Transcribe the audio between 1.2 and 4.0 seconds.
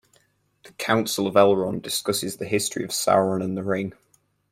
of Elrond discusses the history of Sauron and the Ring.